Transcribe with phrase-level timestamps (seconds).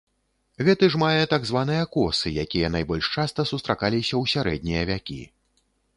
[0.67, 5.21] Гэты ж мае так званыя косы, якія найбольш часта сустракаліся ў сярэднія вякі.